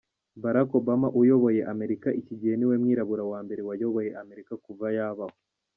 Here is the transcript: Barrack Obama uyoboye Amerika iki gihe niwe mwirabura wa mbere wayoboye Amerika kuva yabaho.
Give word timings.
Barrack 0.41 0.71
Obama 0.81 1.07
uyoboye 1.21 1.61
Amerika 1.73 2.07
iki 2.21 2.33
gihe 2.39 2.53
niwe 2.55 2.75
mwirabura 2.81 3.23
wa 3.31 3.39
mbere 3.45 3.61
wayoboye 3.67 4.09
Amerika 4.21 4.53
kuva 4.65 4.85
yabaho. 4.97 5.37